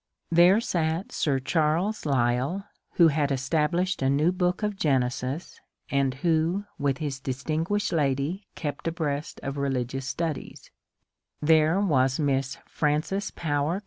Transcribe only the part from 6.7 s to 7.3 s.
with his